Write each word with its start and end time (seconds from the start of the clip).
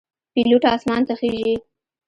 پیلوټ 0.33 0.63
آسمان 0.75 1.01
ته 1.07 1.13
خیژي. 1.19 1.53